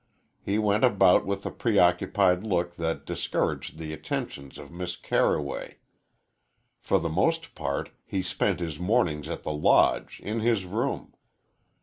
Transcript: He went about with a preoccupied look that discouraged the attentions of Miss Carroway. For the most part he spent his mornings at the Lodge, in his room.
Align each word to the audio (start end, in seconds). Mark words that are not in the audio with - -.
He 0.41 0.57
went 0.57 0.83
about 0.83 1.27
with 1.27 1.45
a 1.45 1.51
preoccupied 1.51 2.41
look 2.43 2.75
that 2.77 3.05
discouraged 3.05 3.77
the 3.77 3.93
attentions 3.93 4.57
of 4.57 4.71
Miss 4.71 4.95
Carroway. 4.95 5.75
For 6.79 6.97
the 6.99 7.07
most 7.07 7.53
part 7.53 7.91
he 8.03 8.23
spent 8.23 8.59
his 8.61 8.79
mornings 8.79 9.29
at 9.29 9.43
the 9.43 9.53
Lodge, 9.53 10.19
in 10.23 10.39
his 10.39 10.65
room. 10.65 11.13